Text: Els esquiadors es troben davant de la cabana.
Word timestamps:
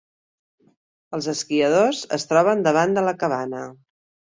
Els 1.17 1.27
esquiadors 1.35 2.01
es 2.19 2.27
troben 2.33 2.67
davant 2.71 2.99
de 2.99 3.07
la 3.11 3.17
cabana. 3.23 3.65